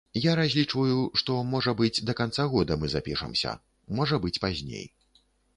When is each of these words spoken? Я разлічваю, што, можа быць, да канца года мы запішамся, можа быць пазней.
Я 0.25 0.31
разлічваю, 0.37 1.01
што, 1.21 1.35
можа 1.51 1.75
быць, 1.83 2.01
да 2.11 2.17
канца 2.21 2.47
года 2.53 2.79
мы 2.85 2.89
запішамся, 2.95 3.55
можа 4.01 4.21
быць 4.25 4.37
пазней. 4.49 4.85